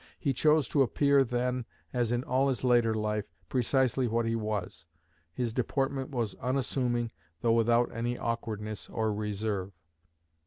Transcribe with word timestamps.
He 0.19 0.33
chose 0.33 0.67
to 0.69 0.81
appear 0.81 1.23
then, 1.23 1.67
as 1.93 2.11
in 2.11 2.23
all 2.23 2.47
his 2.49 2.63
later 2.63 2.95
life, 2.95 3.25
precisely 3.49 4.07
what 4.07 4.25
he 4.25 4.35
was. 4.35 4.87
His 5.31 5.53
deportment 5.53 6.09
was 6.09 6.33
unassuming, 6.41 7.11
though 7.41 7.53
without 7.53 7.91
any 7.93 8.17
awkwardness 8.17 8.89
of 8.91 9.15
reserve." 9.15 9.73